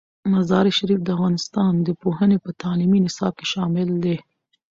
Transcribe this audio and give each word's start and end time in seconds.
مزارشریف 0.33 0.99
د 1.03 1.09
افغانستان 1.15 1.73
د 1.87 1.89
پوهنې 2.01 2.37
په 2.45 2.49
تعلیمي 2.61 2.99
نصاب 3.05 3.33
کې 3.39 3.45
شامل 3.53 3.89
دی. 4.03 4.17